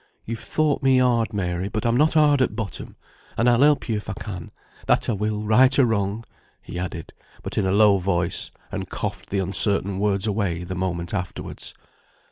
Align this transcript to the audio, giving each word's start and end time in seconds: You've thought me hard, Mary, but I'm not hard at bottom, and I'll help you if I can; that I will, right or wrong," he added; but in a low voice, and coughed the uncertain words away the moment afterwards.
You've 0.25 0.39
thought 0.39 0.81
me 0.81 0.97
hard, 0.97 1.31
Mary, 1.31 1.69
but 1.69 1.85
I'm 1.85 1.95
not 1.95 2.15
hard 2.15 2.41
at 2.41 2.55
bottom, 2.55 2.95
and 3.37 3.47
I'll 3.47 3.61
help 3.61 3.87
you 3.87 3.97
if 3.97 4.09
I 4.09 4.13
can; 4.13 4.49
that 4.87 5.07
I 5.07 5.13
will, 5.13 5.43
right 5.43 5.77
or 5.77 5.85
wrong," 5.85 6.23
he 6.59 6.79
added; 6.79 7.13
but 7.43 7.55
in 7.55 7.67
a 7.67 7.71
low 7.71 7.99
voice, 7.99 8.49
and 8.71 8.89
coughed 8.89 9.29
the 9.29 9.37
uncertain 9.37 9.99
words 9.99 10.25
away 10.25 10.63
the 10.63 10.73
moment 10.73 11.13
afterwards. 11.13 11.75